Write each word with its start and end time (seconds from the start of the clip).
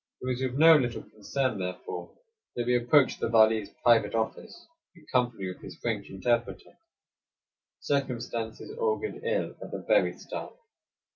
It 0.19 0.25
was 0.25 0.41
with 0.41 0.55
no 0.57 0.75
little 0.77 1.03
concern, 1.03 1.59
therefore, 1.59 2.15
that 2.55 2.65
we 2.65 2.75
approached 2.75 3.19
the 3.19 3.29
Vali's 3.29 3.69
private 3.83 4.15
office 4.15 4.65
in 4.95 5.05
company 5.13 5.47
with 5.47 5.61
his 5.61 5.77
French 5.77 6.09
interpreter. 6.09 6.75
Circumstances 7.81 8.75
augured 8.79 9.23
ill 9.23 9.51
at 9.61 9.69
the 9.69 9.85
very 9.87 10.17
start. 10.17 10.55